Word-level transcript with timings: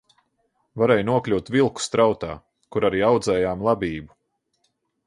Varēja 0.83 1.03
nokļūt 1.09 1.51
Vilku 1.57 1.85
strautā, 1.89 2.31
kur 2.77 2.89
arī 2.91 3.07
audzējām 3.13 3.67
labību. 3.71 4.15